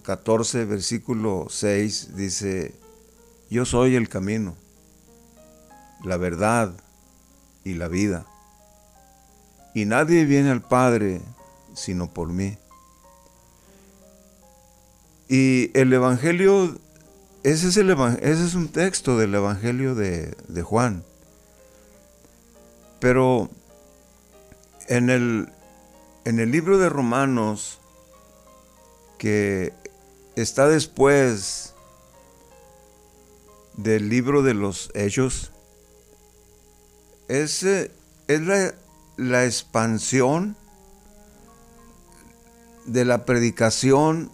[0.03, 2.75] 14, versículo 6 dice,
[3.49, 4.57] yo soy el camino,
[6.03, 6.73] la verdad
[7.63, 8.25] y la vida.
[9.73, 11.21] Y nadie viene al Padre
[11.73, 12.57] sino por mí.
[15.29, 16.77] Y el Evangelio,
[17.43, 21.05] ese es, el, ese es un texto del Evangelio de, de Juan.
[22.99, 23.49] Pero
[24.89, 25.47] en el,
[26.25, 27.77] en el libro de Romanos,
[29.21, 29.71] que
[30.35, 31.75] está después
[33.77, 35.51] del libro de los Hechos,
[37.27, 38.73] es, es la,
[39.17, 40.55] la expansión
[42.87, 44.31] de la predicación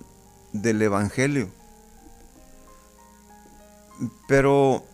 [0.53, 1.49] del Evangelio.
[4.29, 4.85] Pero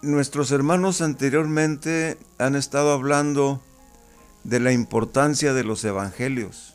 [0.00, 3.60] nuestros hermanos anteriormente han estado hablando
[4.44, 6.73] de la importancia de los evangelios.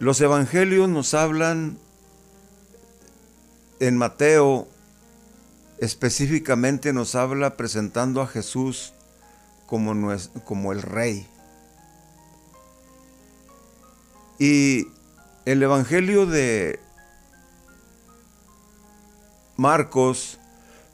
[0.00, 1.76] Los evangelios nos hablan
[3.80, 4.66] en Mateo,
[5.76, 8.94] específicamente nos habla presentando a Jesús
[9.66, 9.94] como,
[10.44, 11.28] como el rey.
[14.38, 14.86] Y
[15.44, 16.80] el evangelio de
[19.58, 20.38] Marcos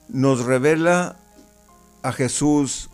[0.08, 1.16] nos revela
[2.02, 2.90] a Jesús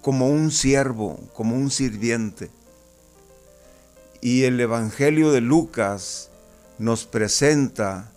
[0.00, 2.50] como un siervo, como un sirviente.
[4.22, 6.30] Y el Evangelio de Lucas
[6.78, 8.12] nos presenta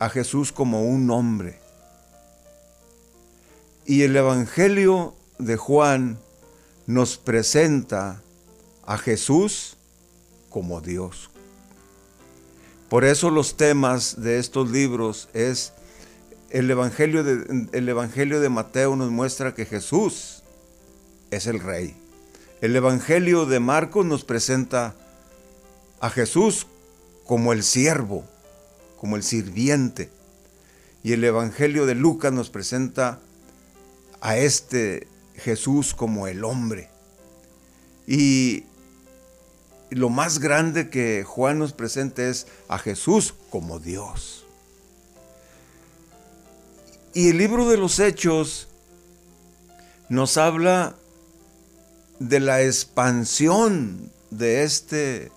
[0.00, 1.60] a Jesús como un hombre.
[3.86, 6.18] Y el Evangelio de Juan
[6.86, 8.20] nos presenta
[8.84, 9.76] a Jesús
[10.48, 11.30] como Dios.
[12.88, 15.72] Por eso los temas de estos libros es
[16.50, 20.42] el Evangelio de, el Evangelio de Mateo nos muestra que Jesús
[21.30, 21.96] es el Rey.
[22.60, 24.94] El Evangelio de Marcos nos presenta
[25.98, 26.66] a Jesús
[27.24, 28.24] como el siervo,
[28.98, 30.10] como el sirviente.
[31.02, 33.18] Y el Evangelio de Lucas nos presenta
[34.20, 36.90] a este Jesús como el hombre.
[38.06, 38.64] Y
[39.88, 44.44] lo más grande que Juan nos presenta es a Jesús como Dios.
[47.14, 48.68] Y el libro de los Hechos
[50.10, 50.94] nos habla
[52.20, 55.32] de la expansión de este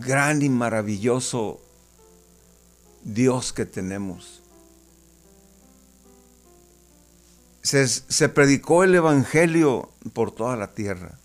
[0.00, 1.60] gran y maravilloso
[3.02, 4.42] Dios que tenemos.
[7.62, 11.18] Se, predicó el Evangelio por toda la tierra.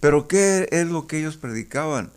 [0.00, 2.10] Pero ¿qué es lo que ellos predicaban?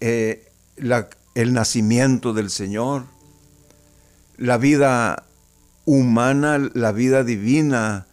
[0.00, 3.04] Eh, el nacimiento del Señor,
[4.36, 5.26] la vida
[5.84, 8.06] humana, la vida divina,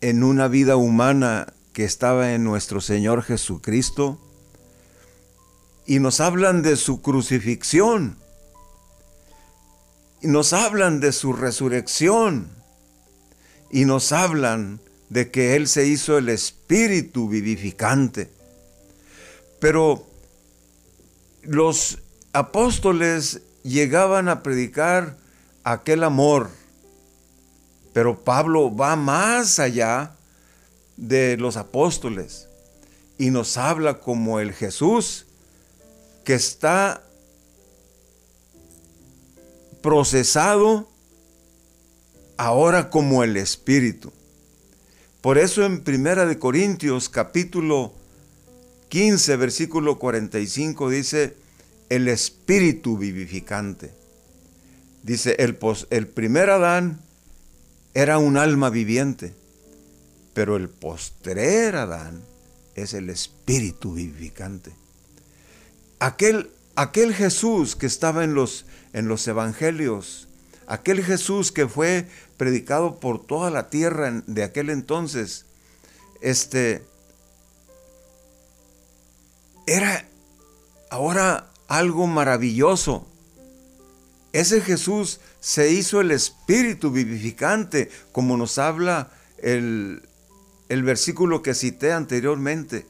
[0.00, 4.18] en una vida humana que estaba en nuestro Señor Jesucristo
[5.86, 8.16] y nos hablan de su crucifixión
[10.20, 12.48] y nos hablan de su resurrección
[13.70, 18.30] y nos hablan de que Él se hizo el espíritu vivificante.
[19.60, 20.06] Pero
[21.42, 21.98] los
[22.32, 25.16] apóstoles llegaban a predicar
[25.64, 26.50] aquel amor
[27.98, 30.14] Pero Pablo va más allá
[30.96, 32.46] de los apóstoles
[33.18, 35.26] y nos habla como el Jesús
[36.22, 37.02] que está
[39.82, 40.88] procesado
[42.36, 44.12] ahora como el Espíritu.
[45.20, 47.92] Por eso en Primera de Corintios capítulo
[48.90, 51.36] 15 versículo 45 dice
[51.88, 53.90] el Espíritu vivificante.
[55.02, 55.58] Dice el,
[55.90, 57.07] el primer Adán
[57.94, 59.34] era un alma viviente,
[60.34, 62.22] pero el postrer Adán
[62.74, 64.72] es el Espíritu vivificante.
[65.98, 70.28] Aquel, aquel Jesús que estaba en los, en los evangelios,
[70.66, 72.06] aquel Jesús que fue
[72.36, 75.46] predicado por toda la tierra de aquel entonces,
[76.20, 76.82] este,
[79.66, 80.06] era
[80.90, 83.06] ahora algo maravilloso.
[84.32, 90.02] Ese Jesús se hizo el Espíritu vivificante, como nos habla el,
[90.68, 92.86] el versículo que cité anteriormente.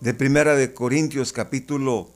[0.00, 2.10] De Primera de Corintios capítulo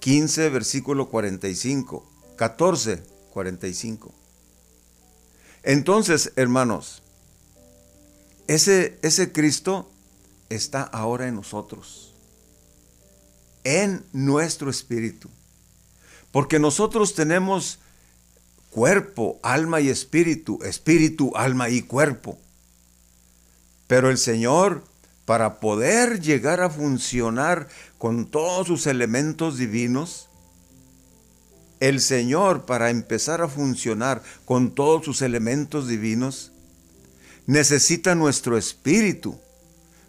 [0.00, 2.08] 15, versículo 45.
[2.36, 4.12] 14, 45.
[5.62, 7.02] Entonces, hermanos,
[8.48, 9.88] ese, ese Cristo
[10.48, 12.14] está ahora en nosotros,
[13.64, 15.28] en nuestro espíritu.
[16.32, 17.78] Porque nosotros tenemos
[18.70, 22.38] cuerpo, alma y espíritu, espíritu, alma y cuerpo.
[23.86, 24.82] Pero el Señor,
[25.26, 27.68] para poder llegar a funcionar
[27.98, 30.28] con todos sus elementos divinos,
[31.80, 36.52] el Señor, para empezar a funcionar con todos sus elementos divinos,
[37.46, 39.38] necesita nuestro espíritu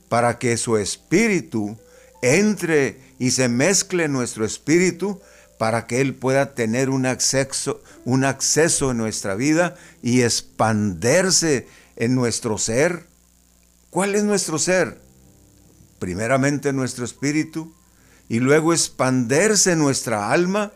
[0.08, 1.78] para que su espíritu
[2.22, 5.20] entre y se mezcle nuestro espíritu
[5.58, 12.16] para que Él pueda tener un acceso, un acceso en nuestra vida y expanderse en
[12.16, 13.08] nuestro ser.
[13.90, 15.00] ¿Cuál es nuestro ser?
[16.00, 17.74] Primeramente nuestro espíritu
[18.28, 20.72] y luego expanderse en nuestra alma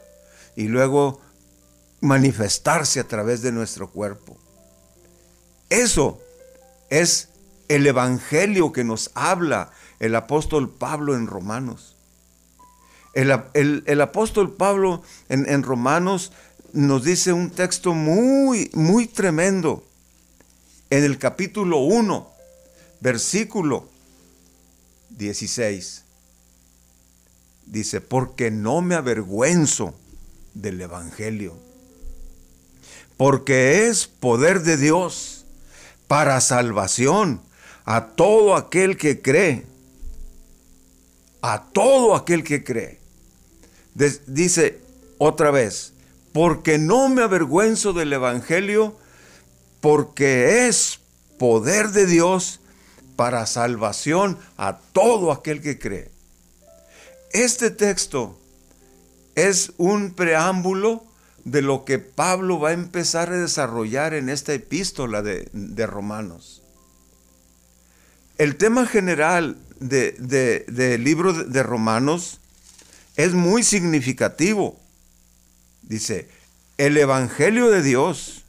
[0.55, 1.21] y luego
[2.01, 4.37] manifestarse a través de nuestro cuerpo.
[5.69, 6.21] Eso
[6.89, 7.29] es
[7.67, 11.96] el evangelio que nos habla el apóstol Pablo en Romanos.
[13.17, 16.31] El, apóstol Pablo en, en, Romanos
[16.71, 19.83] nos dice un texto muy, muy tremendo.
[20.91, 22.29] En el capítulo 1,
[22.99, 23.89] versículo
[25.09, 26.03] 16.
[27.65, 29.95] Dice, porque no me avergüenzo
[30.53, 31.55] del Evangelio,
[33.17, 35.45] porque es poder de Dios
[36.07, 37.41] para salvación
[37.83, 39.65] a todo aquel que cree,
[41.41, 42.96] a todo aquel que cree.
[44.27, 44.79] Dice
[45.17, 45.93] otra vez,
[46.33, 48.95] porque no me avergüenzo del Evangelio,
[49.81, 50.99] porque es
[51.37, 52.59] poder de Dios
[53.15, 56.11] para salvación a todo aquel que cree.
[57.31, 58.39] Este texto
[59.35, 61.03] es un preámbulo
[61.43, 66.61] de lo que Pablo va a empezar a desarrollar en esta epístola de, Romanos.
[68.37, 72.41] El tema general del libro de Romanos
[73.17, 74.79] es muy significativo.
[75.81, 76.29] Dice,
[76.77, 78.45] el Evangelio de Dios,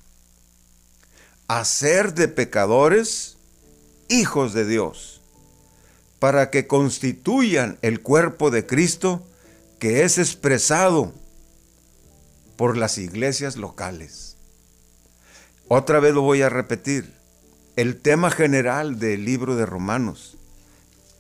[1.49, 3.39] hacer de pecadores
[4.09, 5.21] hijos de Dios,
[6.19, 9.27] para que constituyan el cuerpo de Cristo
[9.79, 11.15] que es expresado
[12.57, 14.37] por las iglesias locales.
[15.69, 17.15] Otra vez lo voy a repetir.
[17.77, 20.37] El tema general del libro de Romanos.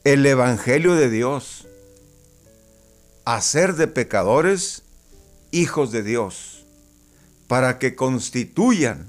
[0.03, 1.68] El Evangelio de Dios.
[3.31, 4.85] Hacer de pecadores
[5.51, 6.65] hijos de Dios.
[7.47, 9.07] Para que constituyan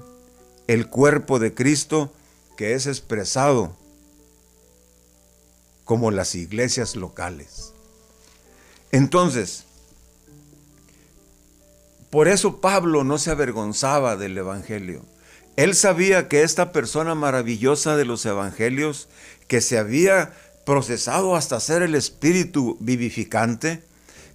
[0.66, 2.12] el cuerpo de Cristo
[2.54, 3.74] que es expresado
[5.84, 7.72] como las iglesias locales.
[8.92, 9.64] Entonces,
[12.10, 15.02] por eso Pablo no se avergonzaba del Evangelio.
[15.56, 19.08] Él sabía que esta persona maravillosa de los Evangelios,
[19.48, 20.34] que se había
[20.66, 23.88] procesado hasta ser el espíritu vivificante,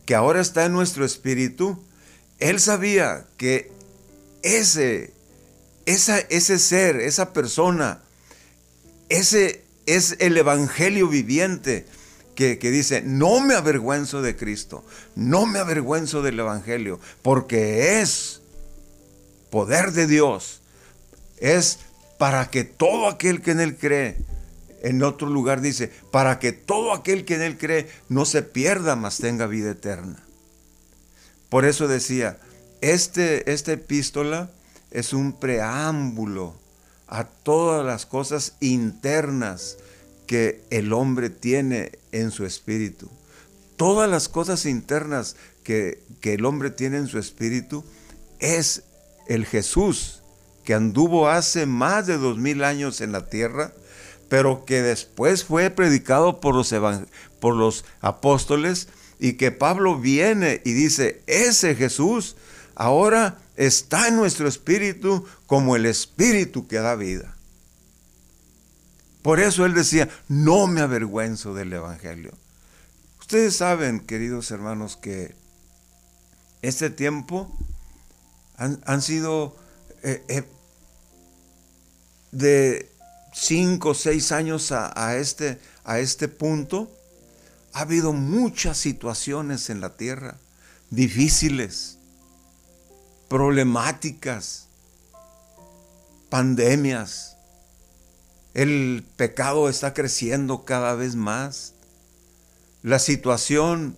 [0.06, 1.84] que ahora está en nuestro espíritu,
[2.40, 3.72] él sabía que
[4.42, 5.14] ese,
[5.86, 8.02] esa, ese ser, esa persona,
[9.10, 11.86] ese es el Evangelio viviente
[12.36, 14.84] que, dice, no me avergüenzo de Cristo,
[15.16, 18.42] no me avergüenzo del Evangelio, porque es
[19.50, 20.62] poder de Dios,
[21.38, 21.80] es
[22.18, 24.18] para que todo aquel que en Él cree,
[24.86, 28.96] en otro lugar dice, para que todo aquel que en Él cree no se pierda,
[28.96, 30.24] mas tenga vida eterna.
[31.50, 32.38] Por eso decía,
[32.82, 34.52] este, esta epístola
[34.92, 36.54] es un preámbulo
[37.08, 39.78] a todas las cosas internas
[40.28, 43.10] que el hombre tiene en su espíritu.
[43.78, 47.84] Todas las cosas internas que, que el hombre tiene en su espíritu
[48.38, 48.84] es
[49.28, 50.22] el Jesús
[50.64, 53.74] que anduvo hace más de dos mil años en la tierra,
[54.30, 56.74] pero que después fue predicado por los,
[57.40, 58.88] por los apóstoles
[59.20, 62.36] y que Pablo viene y dice, ese Jesús
[62.76, 67.36] ahora está en nuestro espíritu como el espíritu que da vida.
[69.22, 72.34] Por eso él decía, no me avergüenzo del Evangelio.
[73.20, 75.34] Ustedes saben, queridos hermanos, que
[76.62, 77.52] este tiempo
[78.58, 79.56] han, sido
[80.04, 80.44] eh, eh,
[82.32, 82.95] de
[83.36, 86.90] cinco o seis años a, este, a este punto,
[87.74, 90.38] ha habido muchas situaciones en la tierra
[90.90, 91.98] difíciles,
[93.28, 94.68] problemáticas,
[96.30, 97.36] pandemias.
[98.54, 101.74] El pecado está creciendo cada vez más.
[102.84, 103.98] La situación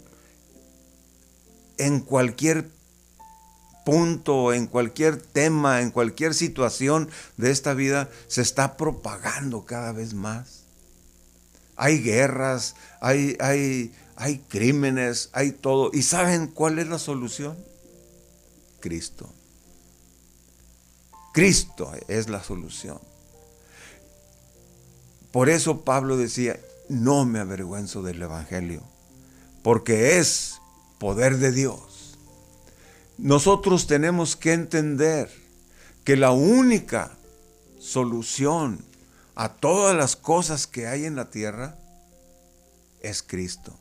[1.78, 2.72] en cualquier
[3.88, 10.14] punto, en cualquier tema, en cualquier situación de esta vida se está propagando cada vez
[10.14, 10.64] más.
[11.78, 15.92] Hay guerras, hay, hay, hay crímenes, hay todo.
[15.94, 17.56] ¿Y saben cuál es la solución?
[18.82, 19.30] Cristo.
[21.32, 23.00] Cristo es la solución.
[25.32, 28.84] Por eso Pablo decía, no me avergüenzo del Evangelio,
[29.64, 30.60] porque es
[31.00, 31.97] poder de Dios.
[33.18, 35.32] Nosotros tenemos que entender
[36.04, 37.18] que la única
[37.80, 38.86] solución
[39.36, 41.78] a todas las cosas que hay en la tierra
[43.02, 43.78] es Cristo.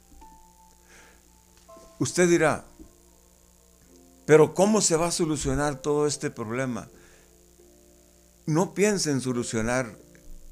[1.98, 2.64] Usted dirá,
[4.26, 6.88] pero ¿cómo se va a solucionar todo este problema?
[8.44, 9.96] No piense en solucionar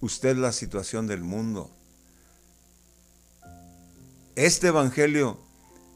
[0.00, 1.70] usted la situación del mundo.
[4.36, 5.38] Este Evangelio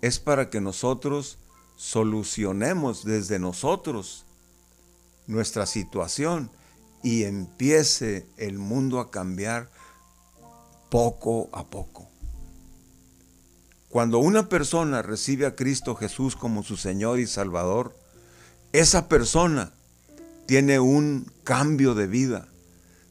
[0.01, 1.39] es para que nosotros
[1.79, 4.25] solucionemos desde nosotros
[5.29, 6.51] nuestra situación
[7.05, 9.71] y empiece el mundo a cambiar
[10.91, 12.11] poco a poco.
[13.89, 17.97] Cuando una persona recibe a Cristo Jesús como su Señor y Salvador,
[18.73, 19.73] esa persona
[20.47, 22.49] tiene un cambio de vida,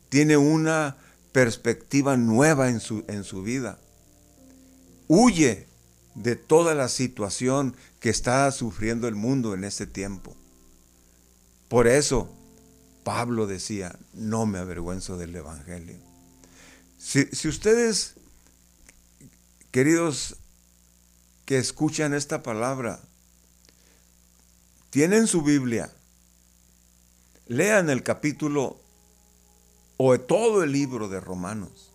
[0.10, 0.98] tiene una
[1.32, 3.80] perspectiva nueva en su, en su vida.
[5.08, 5.68] Huye
[6.18, 10.36] de toda la situación que está sufriendo el mundo en este tiempo.
[11.70, 12.30] Por eso
[13.04, 15.96] Pablo decía, no me avergüenzo del Evangelio.
[16.98, 18.16] Si, si ustedes,
[19.72, 20.38] queridos
[21.46, 23.00] que escuchan esta palabra
[24.90, 25.94] tienen su Biblia,
[27.46, 28.80] lean el capítulo
[29.98, 31.87] o todo el libro de Romanos.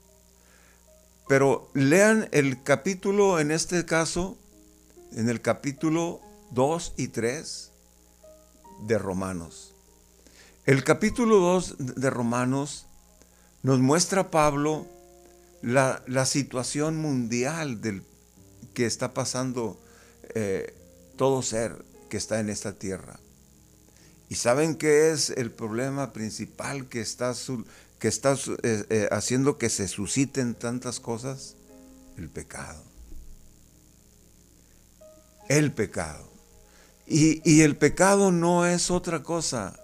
[1.29, 4.37] Pero lean el capítulo, en este caso,
[5.13, 7.71] en el capítulo 2 y 3
[8.87, 9.73] de Romanos.
[10.67, 12.87] El capítulo 2 de Romanos
[13.63, 14.87] nos muestra Pablo
[15.63, 18.03] la, situación mundial del
[18.75, 19.79] que está pasando
[20.35, 20.75] eh,
[21.17, 23.19] todo ser que está en esta tierra.
[24.33, 27.35] ¿Y saben qué es el problema principal que está,
[27.99, 31.55] que está eh, eh, haciendo que se susciten tantas cosas?
[32.17, 32.83] El pecado.
[35.51, 36.31] El pecado.
[37.07, 39.79] Y, y el pecado no es otra cosa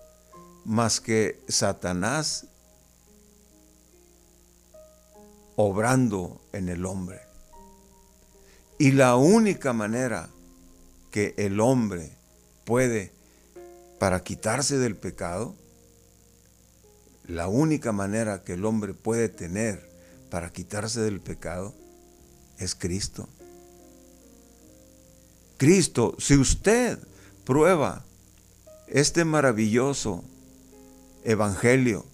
[0.65, 2.47] más que Satanás
[5.57, 7.21] obrando en el hombre.
[8.79, 10.31] Y la única manera
[11.11, 12.13] que el hombre
[12.65, 13.18] puede
[13.99, 15.55] para quitarse del pecado,
[17.27, 19.89] la única manera que el hombre puede tener
[20.31, 21.75] para quitarse del pecado
[22.59, 23.29] es Cristo.
[25.59, 26.99] Cristo, si usted
[27.45, 28.05] prueba
[28.87, 30.25] este maravilloso
[31.25, 32.07] evangelio,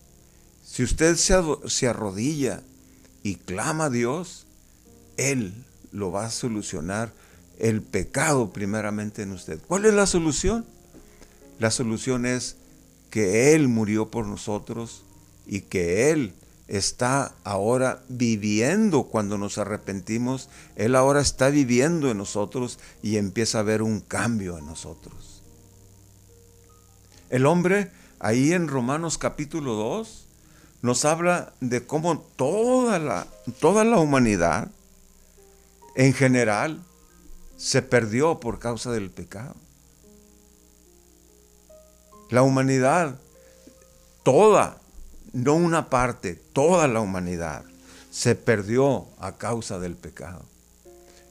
[0.65, 2.63] si usted se, arrodilla
[3.23, 4.47] y clama a Dios,
[5.17, 5.53] Él
[5.93, 7.13] lo va a solucionar
[7.59, 9.61] el pecado primeramente en usted.
[9.69, 10.67] ¿Cuál es la solución?
[11.59, 12.57] La solución es
[13.11, 15.05] que Él murió por nosotros
[15.47, 16.35] y que Él
[16.67, 20.49] está ahora viviendo cuando nos arrepentimos.
[20.77, 25.43] Él ahora está viviendo en nosotros y empieza a haber un cambio en nosotros.
[27.31, 30.27] El hombre, ahí en Romanos capítulo 2,
[30.83, 33.27] nos habla de cómo toda la,
[33.61, 34.71] toda la humanidad,
[35.97, 36.83] en general
[37.57, 39.55] se perdió por causa del pecado.
[42.35, 43.21] La humanidad
[44.25, 44.81] toda,
[45.33, 47.65] no una parte, toda la humanidad
[48.11, 50.43] se perdió a causa del pecado.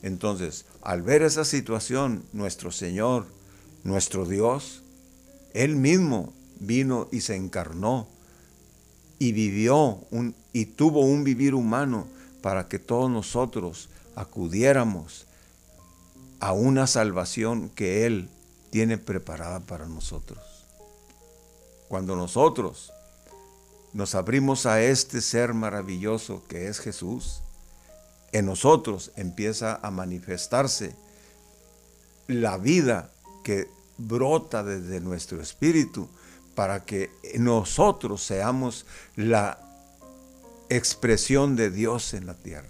[0.01, 3.25] Entonces, al ver esa situación, nuestro Señor,
[3.83, 4.81] nuestro Dios,
[5.53, 6.31] Él mismo
[6.62, 8.07] vino y se encarnó
[9.19, 12.07] y vivió un, y tuvo un vivir humano
[12.41, 15.25] para que todos nosotros acudiéramos
[16.39, 18.29] a una salvación que Él
[18.69, 20.52] tiene preparada para nosotros.
[21.88, 22.92] Cuando nosotros
[23.94, 27.42] nos abrimos a este ser maravilloso que es Jesús,
[28.32, 30.96] en nosotros empieza a manifestarse
[32.28, 33.12] la vida
[33.44, 36.10] que brota desde nuestro espíritu
[36.56, 38.86] para que nosotros seamos
[39.16, 39.60] la
[40.70, 42.70] expresión de Dios en la tierra.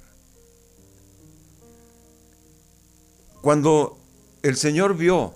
[3.41, 3.97] Cuando
[4.41, 5.35] el Señor vio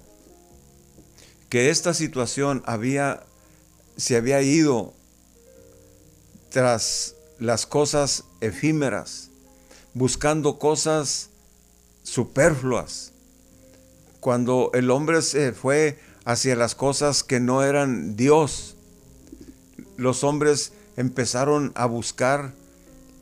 [1.50, 3.27] que esta situación había,
[3.98, 4.94] se había ido
[6.50, 9.30] tras las cosas efímeras,
[9.94, 11.30] buscando cosas
[12.04, 13.12] superfluas.
[14.20, 18.76] Cuando el hombre se fue hacia las cosas que no eran Dios,
[19.98, 22.54] los hombres empezaron a buscar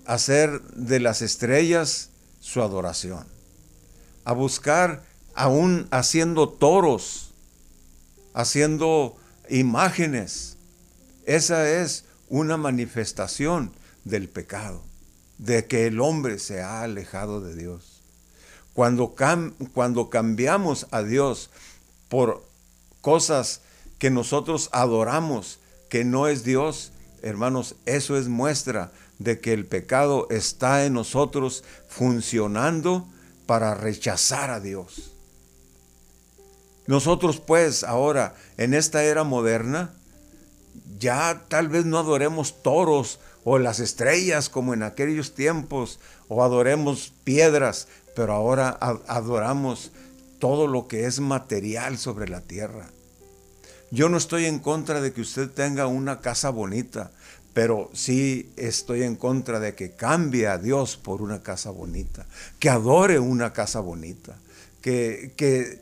[0.05, 3.25] hacer de las estrellas su adoración,
[4.23, 5.03] a buscar
[5.33, 7.31] aún haciendo toros,
[8.33, 9.17] haciendo
[9.49, 10.54] imágenes.
[11.25, 13.71] Esa es una manifestación
[14.03, 14.83] del pecado
[15.37, 18.01] de que el hombre se ha alejado de Dios.
[18.73, 19.15] Cuando,
[19.73, 21.49] cuando cambiamos a Dios
[22.09, 22.45] por
[23.01, 23.61] cosas
[23.99, 26.91] que nosotros adoramos, que no es Dios,
[27.21, 33.07] hermanos, eso es muestra de que el pecado está en nosotros funcionando
[33.45, 35.11] para rechazar a Dios.
[36.87, 39.94] Nosotros pues ahora, en esta era moderna,
[40.99, 47.13] ya tal vez no adoremos toros o las estrellas como en aquellos tiempos, o adoremos
[47.23, 48.69] piedras, pero ahora
[49.07, 49.91] adoramos
[50.39, 52.89] todo lo que es material sobre la tierra.
[53.91, 57.11] Yo no estoy en contra de que usted tenga una casa bonita,
[57.53, 62.25] pero sí estoy en contra de que cambie a Dios por una casa bonita,
[62.59, 64.35] que adore una casa bonita,
[64.81, 65.79] que, que,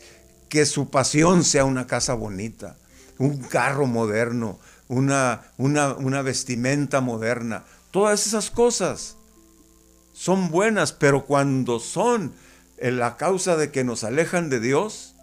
[0.50, 2.76] que su pasión sea una casa bonita,
[3.18, 7.64] un carro moderno, una, una, vestimenta moderna.
[7.92, 9.16] Todas esas cosas
[10.14, 12.34] son buenas, pero cuando son
[12.78, 15.16] en la causa de que nos alejan de Dios,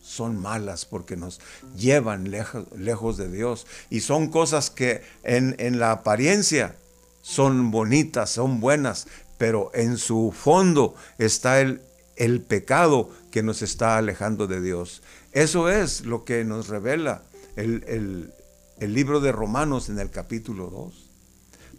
[0.00, 1.40] son malas porque nos
[1.76, 3.66] llevan lejos, lejos de Dios.
[3.90, 6.76] Y son cosas que en, en, la apariencia
[7.20, 11.82] son bonitas, son buenas, pero en su fondo está el,
[12.16, 15.02] el pecado que nos está alejando de Dios.
[15.32, 17.22] Eso es lo que nos revela
[17.56, 18.32] el, el,
[18.80, 21.10] el libro de Romanos en el capítulo 2.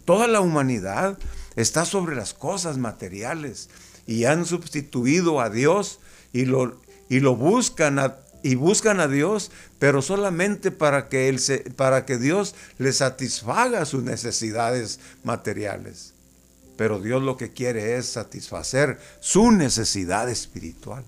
[0.04, 1.18] Toda la humanidad
[1.56, 3.68] está sobre las cosas materiales
[4.06, 6.00] y han sustituido a Dios
[6.32, 7.98] y lo, y lo buscan
[8.42, 13.84] y buscan a Dios, pero solamente para que, él se, para que Dios les satisfaga
[13.84, 16.14] sus necesidades materiales.
[16.76, 21.04] Pero Dios lo que quiere es satisfacer su necesidad espiritual.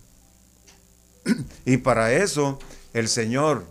[1.64, 2.58] Y para eso
[2.92, 3.66] el Señor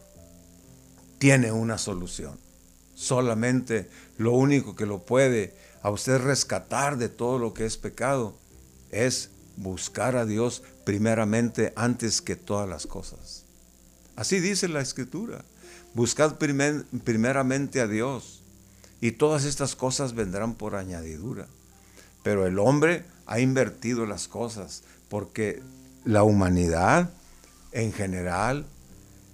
[1.21, 2.39] tiene una solución.
[2.95, 5.53] Solamente lo único que lo puede
[5.83, 8.35] a usted rescatar de todo lo que es pecado
[8.89, 13.43] es buscar a Dios primeramente antes que todas las cosas.
[14.15, 15.45] Así dice la escritura.
[15.93, 18.41] Buscad primeramente a Dios
[18.99, 21.45] y todas estas cosas vendrán por añadidura.
[22.23, 25.61] Pero el hombre ha invertido las cosas porque
[26.03, 27.11] la humanidad
[27.73, 28.65] en general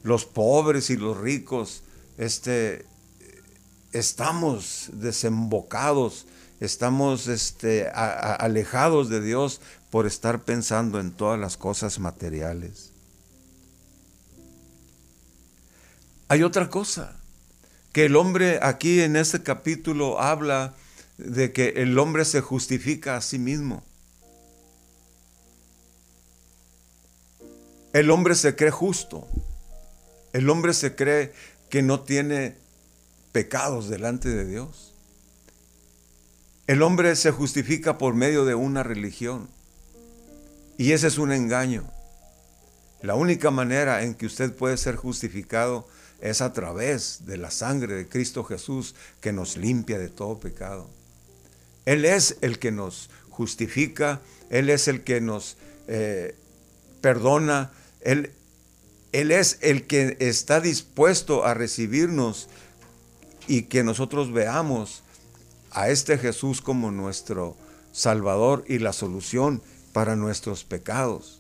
[0.07, 1.83] los pobres y los ricos,
[2.17, 2.85] este,
[3.91, 6.27] estamos desembocados,
[6.61, 12.91] estamos este, alejados de Dios por estar pensando en todas las cosas materiales.
[16.29, 17.17] Hay otra cosa,
[17.91, 20.73] que el hombre aquí en este capítulo habla
[21.17, 23.83] de que el hombre se justifica a sí mismo.
[27.91, 29.27] El hombre se cree justo.
[30.38, 31.34] El hombre se cree
[31.67, 32.58] que no tiene
[33.32, 34.93] pecados delante de Dios.
[36.67, 39.50] El hombre se justifica por medio de una religión.
[40.78, 41.91] Y ese es un engaño.
[43.02, 45.88] La única manera en que usted puede ser justificado
[46.21, 50.88] es a través de la sangre de Cristo Jesús que nos limpia de todo pecado.
[51.86, 54.21] Él es el que nos justifica,
[54.52, 56.36] Él es el que nos eh,
[57.02, 57.71] perdona,
[58.02, 58.34] Él,
[59.11, 62.49] él es el que está dispuesto a recibirnos
[63.47, 65.03] y que nosotros veamos
[65.71, 67.55] a este Jesús como nuestro
[67.91, 69.61] Salvador y la solución
[69.93, 71.39] para nuestros pecados.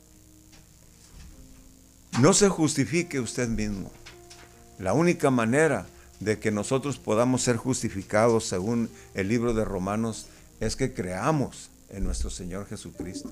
[2.19, 3.91] No se justifique usted mismo.
[4.79, 5.85] La única manera
[6.19, 10.25] de que nosotros podamos ser justificados según el libro de Romanos
[10.59, 13.31] es que creamos en nuestro Señor Jesucristo.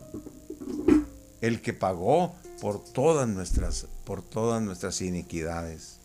[1.41, 5.99] El que pagó por todas nuestras, por todas nuestras iniquidades.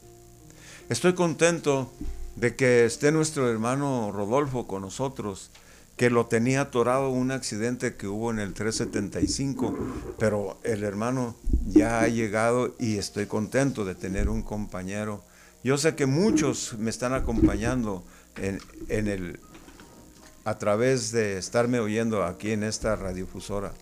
[0.88, 1.92] Estoy contento
[2.34, 5.50] de que esté nuestro hermano Rodolfo con nosotros,
[5.96, 9.76] que lo tenía atorado un accidente que hubo en el 375,
[10.18, 11.36] pero el hermano
[11.66, 15.22] ya ha llegado y estoy contento de tener un compañero.
[15.62, 18.02] Yo sé que muchos me están acompañando
[18.36, 19.38] en, el,
[20.44, 23.74] a través de estarme oyendo aquí en esta radiofusora,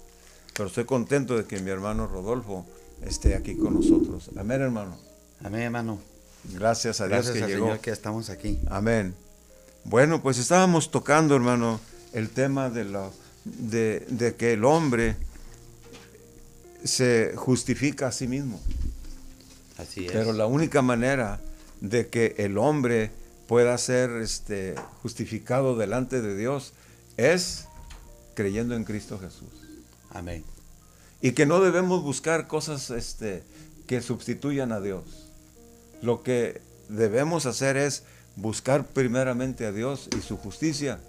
[0.55, 2.67] pero estoy contento de que mi hermano Rodolfo
[3.03, 4.31] esté aquí con nosotros.
[4.37, 4.97] Amén, hermano.
[5.43, 5.99] Amén, hermano.
[6.55, 7.67] Gracias a Dios Gracias que al llegó.
[7.67, 8.59] Señor que estamos aquí.
[8.69, 9.15] Amén.
[9.85, 11.81] Bueno, pues estábamos tocando, hermano,
[12.13, 13.11] el tema de, la,
[13.45, 15.17] de, de que el hombre
[16.85, 18.61] se justifica a sí mismo.
[19.79, 20.13] Así es.
[20.13, 21.41] Pero la única manera
[21.81, 23.11] de que el hombre
[23.47, 26.73] pueda ser este, justificado delante de Dios
[27.17, 27.67] es
[28.35, 29.49] creyendo en Cristo Jesús.
[30.11, 30.45] Amén.
[31.21, 33.43] Y que no debemos buscar cosas este,
[33.87, 35.03] que sustituyan a Dios.
[36.03, 38.05] Lo que debemos hacer es
[38.37, 41.01] buscar primeramente a Dios y su justicia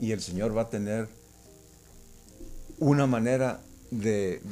[0.00, 1.06] y el Señor va a tener
[2.78, 3.60] una manera
[3.92, 4.42] de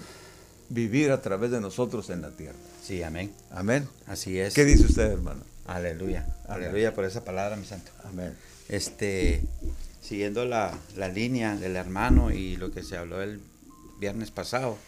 [0.68, 2.59] vivir a través de nosotros en la tierra.
[2.85, 3.33] Sí, amén.
[3.51, 3.88] Amén.
[4.07, 4.55] Así es.
[4.55, 5.42] ¿Qué dice usted, hermano?
[5.66, 6.25] Aleluya.
[6.44, 6.68] Amén.
[6.68, 7.90] Aleluya por esa palabra, mi santo.
[8.05, 8.37] Amén.
[8.68, 9.42] Este,
[10.01, 13.40] siguiendo la, la línea del hermano y lo que se habló el
[13.99, 14.79] viernes pasado,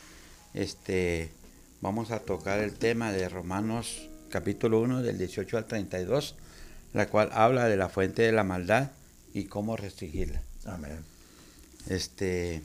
[0.54, 1.30] este,
[1.80, 6.34] vamos a tocar el tema de Romanos capítulo 1 del 18 al 32,
[6.94, 8.90] la cual habla de la fuente de la maldad
[9.34, 10.42] y cómo restringirla.
[10.64, 11.04] Amén.
[11.88, 12.62] Este,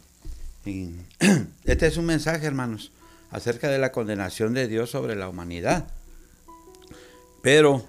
[1.65, 2.91] este es un mensaje, hermanos,
[3.31, 5.87] acerca de la condenación de Dios sobre la humanidad.
[7.41, 7.85] Pero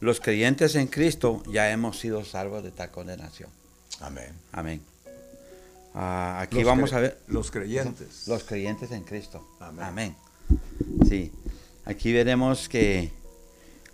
[0.00, 3.50] los creyentes en Cristo ya hemos sido salvos de tal condenación.
[4.00, 4.32] Amén.
[4.52, 4.93] Amén.
[5.94, 8.26] Ah, aquí Los vamos a ver Los creyentes.
[8.26, 9.46] los creyentes en Cristo.
[9.60, 9.84] Amén.
[9.84, 10.16] Amén.
[11.08, 11.32] Sí.
[11.84, 13.10] Aquí veremos que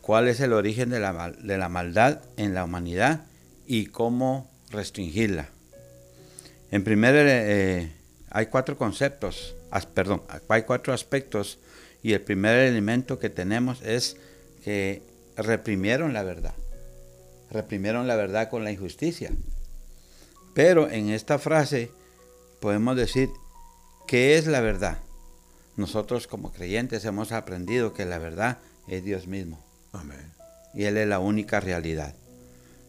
[0.01, 3.27] cuál es el origen de la, de la maldad en la humanidad
[3.67, 5.49] y cómo restringirla.
[6.71, 7.93] En primer, eh,
[8.31, 11.59] hay cuatro conceptos, as- perdón, hay cuatro aspectos
[12.03, 14.17] y el primer elemento que tenemos es
[14.65, 15.03] que
[15.37, 16.55] reprimieron la verdad.
[17.51, 19.33] Reprimieron la verdad con la injusticia.
[20.55, 21.91] Pero en esta frase
[22.61, 23.31] podemos decir,
[24.07, 24.99] ¿qué es la verdad?
[25.77, 28.59] Nosotros como creyentes hemos aprendido que la verdad
[28.89, 30.33] es Dios mismo Amén.
[30.75, 32.15] y Él es la única realidad.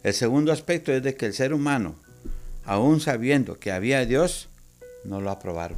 [0.03, 1.95] El segundo aspecto es de que el ser humano,
[2.65, 4.49] aún sabiendo que había Dios,
[5.03, 5.77] no lo aprobaron.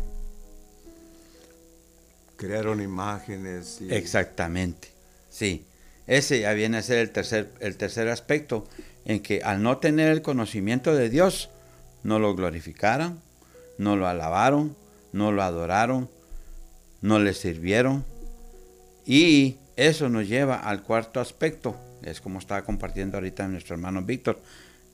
[2.38, 3.80] Crearon imágenes.
[3.82, 3.93] Y...
[3.93, 4.89] Exactamente,
[5.30, 5.65] sí.
[6.08, 8.67] Ese ya viene a ser el tercer, el tercer aspecto,
[9.06, 11.50] en que al no tener el conocimiento de Dios,
[12.04, 13.20] no lo glorificaron,
[13.78, 14.76] no lo alabaron,
[15.12, 16.10] no lo adoraron,
[17.02, 18.06] no le sirvieron.
[19.06, 24.39] Y eso nos lleva al cuarto aspecto, es como estaba compartiendo ahorita nuestro hermano Víctor,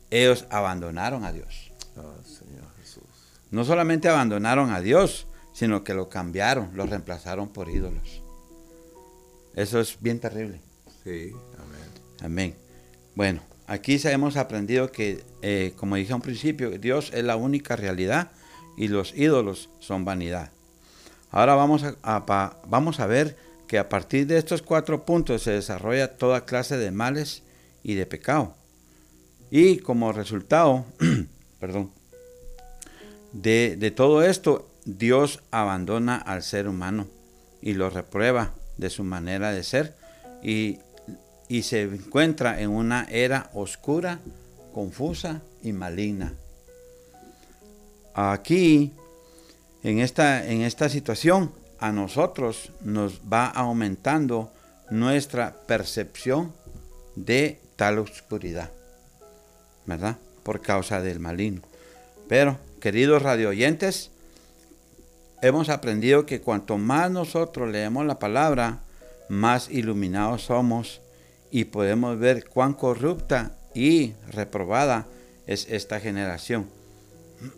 [0.09, 1.71] ellos abandonaron a Dios.
[1.97, 3.03] Ah, Señor Jesús.
[3.51, 8.21] No solamente abandonaron a Dios, sino que lo cambiaron, lo reemplazaron por ídolos.
[9.55, 10.61] Eso es bien terrible.
[11.03, 11.89] Sí, amén.
[12.21, 12.55] Amén.
[13.15, 18.31] Bueno, aquí hemos aprendido que, eh, como dije al principio, Dios es la única realidad
[18.75, 20.49] y los ídolos son vanidad.
[21.29, 26.17] Ahora a, a vamos a ver que a partir de estos cuatro puntos se desarrolla
[26.17, 27.43] toda clase de males
[27.83, 28.55] y de pecado.
[29.51, 30.85] Y como resultado,
[31.59, 31.91] perdón,
[33.33, 37.07] de, de todo esto, Dios abandona al ser humano
[37.61, 39.95] y lo reprueba de su manera de ser
[40.41, 40.79] y,
[41.49, 44.19] y se encuentra en una era oscura,
[44.73, 46.33] confusa y maligna.
[48.13, 48.93] Aquí,
[49.83, 54.51] en esta, en esta situación, a nosotros nos va aumentando
[54.91, 56.53] nuestra percepción
[57.15, 58.69] de tal oscuridad,
[59.85, 60.17] ¿verdad?
[60.43, 61.61] Por causa del maligno.
[62.27, 64.11] Pero, queridos radioyentes,
[65.41, 68.79] hemos aprendido que cuanto más nosotros leemos la palabra,
[69.29, 71.01] más iluminados somos
[71.51, 75.07] y podemos ver cuán corrupta y reprobada
[75.47, 76.67] es esta generación.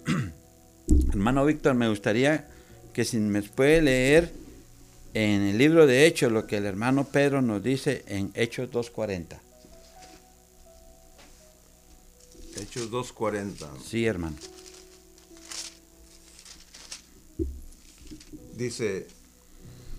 [1.10, 2.48] Hermano Víctor, me gustaría
[2.94, 4.32] que si me puede leer
[5.14, 9.40] en el libro de Hechos lo que el hermano Pedro nos dice en Hechos 2.40.
[12.58, 13.68] Hechos 2.40.
[13.84, 14.36] Sí, hermano.
[18.56, 19.08] Dice,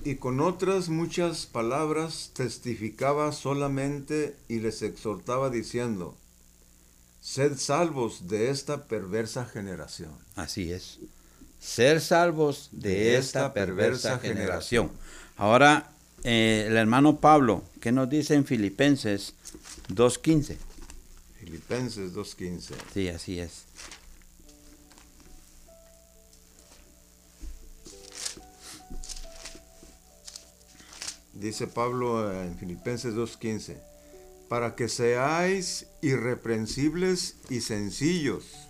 [0.04, 6.16] y con otras muchas palabras testificaba solamente y les exhortaba diciendo,
[7.20, 10.12] sed salvos de esta perversa generación.
[10.34, 10.98] Así es.
[11.60, 14.90] Ser salvos de, esta, perversa, generación.
[15.36, 15.92] Ahora,
[16.24, 19.34] eh, el hermano Pablo, ¿qué nos dice en Filipenses
[19.88, 20.56] 2.15?
[21.38, 22.74] Filipenses 2.15.
[22.92, 23.64] Sí, así es.
[31.42, 33.76] Dice Pablo en Filipenses 2.15,
[34.48, 38.68] para que seáis irreprensibles y sencillos,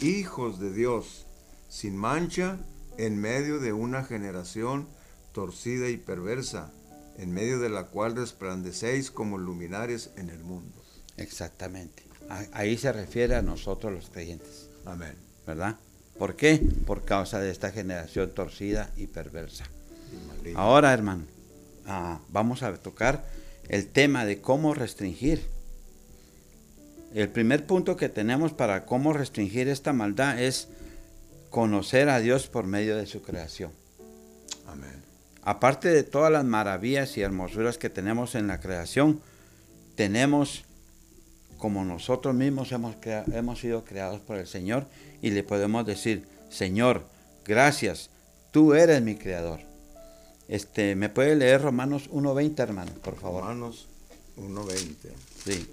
[0.00, 1.26] hijos de Dios,
[1.68, 2.56] sin mancha,
[2.96, 4.88] en medio de una generación
[5.32, 6.72] torcida y perversa,
[7.18, 10.82] en medio de la cual resplandecéis como luminares en el mundo.
[11.18, 12.02] Exactamente.
[12.52, 14.70] Ahí se refiere a nosotros los creyentes.
[14.86, 15.16] Amén.
[15.46, 15.76] ¿Verdad?
[16.18, 16.62] ¿Por qué?
[16.86, 19.64] Por causa de esta generación torcida y perversa.
[20.54, 21.24] Ahora, hermano,
[22.28, 23.24] vamos a tocar
[23.68, 25.46] el tema de cómo restringir.
[27.14, 30.68] El primer punto que tenemos para cómo restringir esta maldad es
[31.50, 33.70] conocer a Dios por medio de su creación.
[34.66, 35.02] Amén.
[35.42, 39.20] Aparte de todas las maravillas y hermosuras que tenemos en la creación,
[39.94, 40.64] tenemos
[41.58, 42.96] como nosotros mismos hemos,
[43.32, 44.86] hemos sido creados por el Señor
[45.22, 47.06] y le podemos decir, Señor,
[47.44, 48.10] gracias,
[48.50, 49.60] tú eres mi creador.
[50.48, 53.42] Este, ¿Me puede leer Romanos 1.20, hermano, por favor?
[53.42, 53.86] Romanos
[54.36, 54.94] 1.20.
[55.44, 55.68] Sí.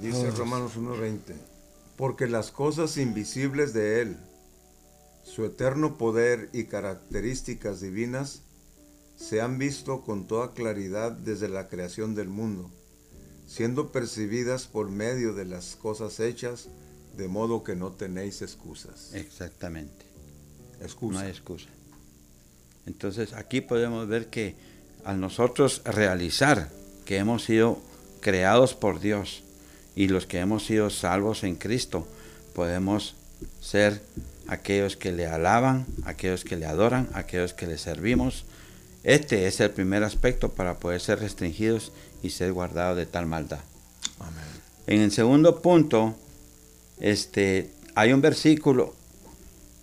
[0.00, 1.34] Dice Romanos 1.20,
[1.96, 4.16] porque las cosas invisibles de Él,
[5.24, 8.40] su eterno poder y características divinas,
[9.16, 12.70] se han visto con toda claridad desde la creación del mundo,
[13.46, 16.68] siendo percibidas por medio de las cosas hechas,
[17.18, 19.12] de modo que no tenéis excusas.
[19.12, 20.09] Exactamente.
[20.80, 21.18] Excusa.
[21.18, 21.68] No hay excusa.
[22.86, 24.54] Entonces aquí podemos ver que
[25.04, 26.70] al nosotros realizar
[27.04, 27.78] que hemos sido
[28.20, 29.42] creados por Dios
[29.94, 32.06] y los que hemos sido salvos en Cristo,
[32.54, 33.14] podemos
[33.60, 34.02] ser
[34.48, 38.44] aquellos que le alaban, aquellos que le adoran, aquellos que le servimos.
[39.02, 43.60] Este es el primer aspecto para poder ser restringidos y ser guardados de tal maldad.
[44.18, 44.44] Amén.
[44.86, 46.14] En el segundo punto,
[46.98, 48.94] este, hay un versículo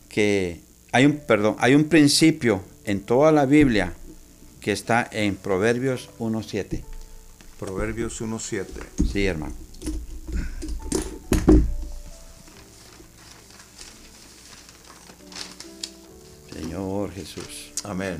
[0.09, 0.66] que
[0.97, 3.93] hay un, perdón, hay un principio en toda la Biblia
[4.59, 6.81] que está en Proverbios 1.7.
[7.59, 8.65] Proverbios 1.7.
[9.11, 9.53] Sí, hermano.
[16.51, 17.73] Señor Jesús.
[17.83, 18.17] Amén.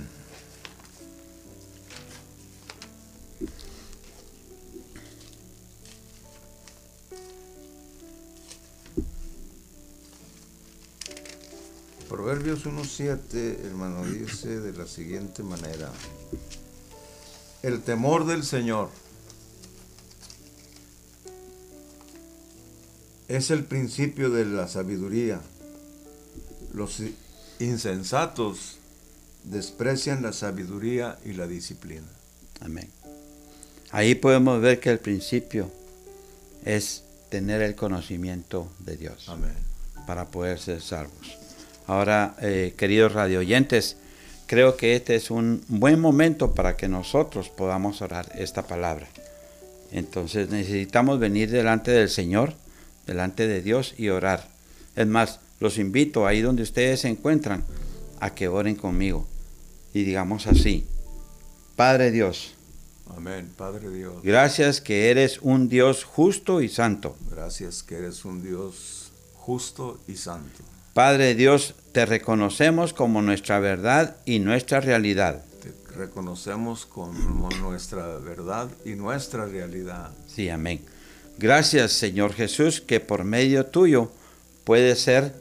[12.57, 15.91] Proverbios 1.7, hermano, dice de la siguiente manera.
[17.61, 18.89] El temor del Señor
[23.27, 25.41] es el principio de la sabiduría.
[26.73, 27.01] Los
[27.59, 28.77] insensatos
[29.43, 32.07] desprecian la sabiduría y la disciplina.
[32.61, 32.89] Amén.
[33.91, 35.71] Ahí podemos ver que el principio
[36.63, 39.29] es tener el conocimiento de Dios.
[39.29, 39.55] Amén.
[40.05, 41.46] Para poder ser salvos.
[41.87, 43.95] Ahora, eh, queridos radioyentes,
[44.45, 49.07] creo que este es un buen momento para que nosotros podamos orar esta palabra.
[49.91, 52.53] Entonces necesitamos venir delante del Señor,
[53.05, 54.49] delante de Dios y orar.
[54.97, 57.63] Es más, los invito ahí donde ustedes se encuentran
[58.19, 59.25] a que oren conmigo
[59.93, 60.85] y digamos así,
[61.75, 62.53] Padre Dios.
[63.15, 64.21] Amén, Padre Dios.
[64.23, 67.15] Gracias que eres un Dios justo y santo.
[67.31, 70.63] Gracias que eres un Dios justo y santo.
[70.97, 75.45] Padre Dios, te reconocemos como nuestra verdad y nuestra realidad.
[75.61, 80.09] Te reconocemos como nuestra verdad y nuestra realidad.
[80.25, 80.81] Sí, amén.
[81.37, 84.09] Gracias, Señor Jesús, que por medio tuyo
[84.63, 85.35] puede ser,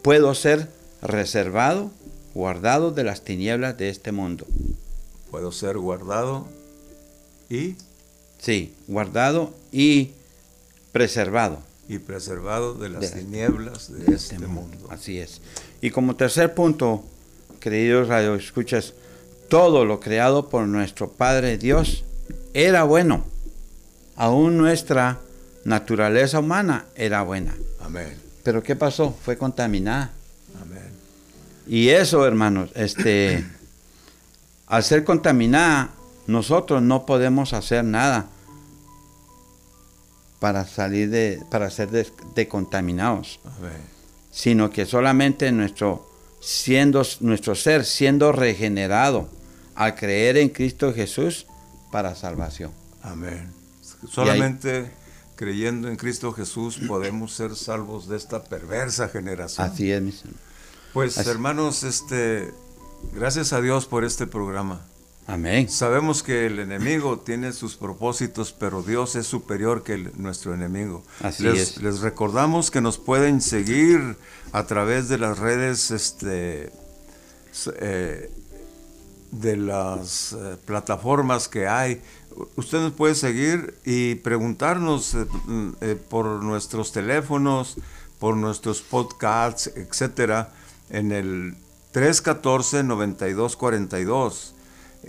[0.00, 0.70] puedo ser
[1.02, 1.90] reservado,
[2.32, 4.46] guardado de las tinieblas de este mundo.
[5.30, 6.48] Puedo ser guardado
[7.50, 7.76] y...
[8.38, 10.12] Sí, guardado y
[10.92, 11.58] preservado
[11.92, 14.88] y preservado de las tinieblas de, este, este mundo.
[14.90, 15.40] Así es.
[15.80, 17.04] Y como tercer punto,
[17.60, 18.94] queridos radioescuchas,
[19.48, 22.04] todo lo creado por nuestro Padre Dios
[22.54, 23.24] era bueno.
[24.16, 25.20] Aún nuestra
[25.64, 27.54] naturaleza humana era buena.
[27.80, 28.16] Amén.
[28.42, 29.14] Pero ¿qué pasó?
[29.22, 30.12] Fue contaminada.
[30.60, 30.90] Amén.
[31.66, 33.44] Y eso, hermanos, este,
[34.66, 35.90] al ser contaminada,
[36.26, 38.28] nosotros no podemos hacer nada
[40.42, 41.88] para salir de, para ser
[42.34, 43.38] decontaminados,
[44.32, 46.04] sino que solamente nuestro,
[46.40, 49.28] siendo, nuestro ser siendo regenerado
[49.76, 51.46] al creer en Cristo Jesús
[51.92, 52.72] para salvación.
[53.02, 53.52] Amén.
[54.10, 54.90] Solamente
[55.36, 59.64] creyendo en Cristo Jesús podemos ser salvos de esta perversa generación.
[59.64, 60.40] Así es, mis hermanos.
[60.92, 62.52] Pues Así- hermanos, este,
[63.14, 64.80] gracias a Dios por este programa.
[65.26, 65.68] Amén.
[65.68, 71.04] Sabemos que el enemigo tiene sus propósitos, pero Dios es superior que el- nuestro enemigo.
[71.20, 71.82] Así les, es.
[71.82, 74.16] les recordamos que nos pueden seguir
[74.52, 76.72] a través de las redes este,
[77.78, 78.30] eh,
[79.30, 82.02] de las eh, plataformas que hay.
[82.56, 85.70] Usted nos puede seguir y preguntarnos eh, mm,
[86.10, 87.76] por nuestros teléfonos,
[88.18, 90.52] por nuestros podcasts, etcétera,
[90.90, 91.54] en el
[91.94, 94.52] 314-9242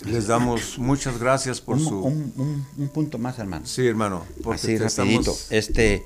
[0.05, 1.99] Les damos muchas gracias por Un, su...
[1.99, 3.65] un- un- un punto más, hermano.
[3.65, 4.23] Sí, hermano.
[4.43, 5.31] porque Así rapidito.
[5.31, 6.03] estamos- Este,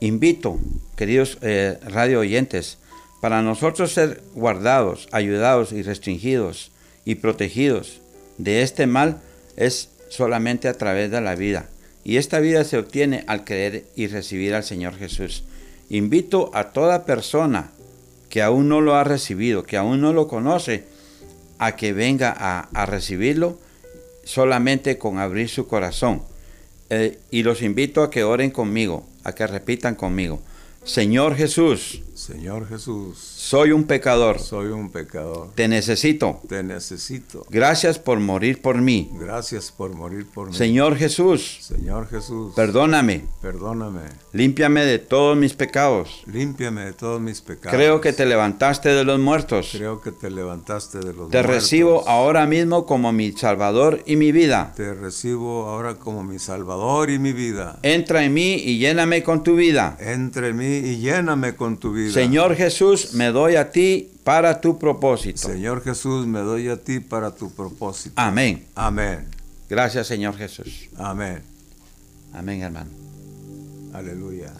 [0.00, 0.58] invito,
[0.96, 2.78] queridos eh, radio oyentes,
[3.20, 6.70] para nosotros ser guardados, ayudados y restringidos
[7.04, 8.00] y protegidos
[8.38, 9.20] de este mal
[9.56, 11.68] es solamente a través de la vida.
[12.04, 15.42] Y esta vida se obtiene al creer y recibir al Señor Jesús.
[15.90, 17.70] Invito a toda persona
[18.28, 20.84] que aún no lo ha recibido, que aún no lo conoce,
[21.58, 23.58] a que venga a, recibirlo
[24.24, 26.22] solamente con abrir su corazón.
[26.90, 30.40] Eh, y los invito a que oren conmigo, a que repitan conmigo.
[30.84, 35.48] Señor Jesús, Señor Jesús, soy un pecador, soy un pecador.
[35.54, 36.40] te necesito.
[36.46, 37.46] Te necesito.
[37.48, 39.10] Gracias por morir por mí.
[39.18, 40.54] Gracias por morir por mí.
[40.54, 44.02] Señor Jesús, Señor Jesús, perdóname, perdóname.
[44.34, 46.22] límpiame de todos mis pecados.
[46.26, 47.74] Límpiame de todos mis pecados.
[47.74, 49.70] Creo que te levantaste de los muertos.
[49.72, 51.46] Creo que te levantaste de los Te muertos.
[51.46, 54.74] recibo ahora mismo como mi Salvador y mi vida.
[54.76, 57.78] Te recibo ahora como mi Salvador y mi vida.
[57.82, 59.96] Entra en mí y lléname con tu vida.
[59.98, 62.17] Entre mí y lléname con tu vida.
[62.18, 65.38] Señor Jesús, me doy a ti para tu propósito.
[65.38, 68.12] Señor Jesús, me doy a ti para tu propósito.
[68.16, 68.66] Amén.
[68.74, 69.28] Amén.
[69.70, 70.88] Gracias, Señor Jesús.
[70.96, 71.40] Amén.
[72.32, 72.90] Amén, hermano.
[73.94, 74.52] Aleluya.